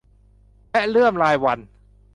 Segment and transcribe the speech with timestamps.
[0.71, 1.61] และเลื่อมลายวรรณ